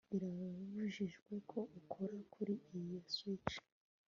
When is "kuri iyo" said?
2.33-2.99